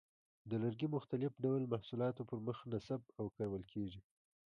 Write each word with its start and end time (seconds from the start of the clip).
د 0.49 0.51
لرګي 0.63 0.87
مختلف 0.95 1.31
ډول 1.43 1.61
محصولاتو 1.73 2.27
پر 2.29 2.37
مخ 2.47 2.57
نصب 2.71 3.01
او 3.19 3.25
کارول 3.37 3.63
کېږي. 3.73 4.01